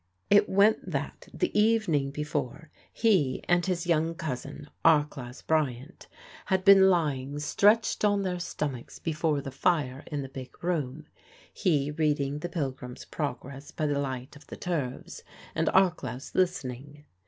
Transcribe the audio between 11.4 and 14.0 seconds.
he reading the Pilgrim's Progress by the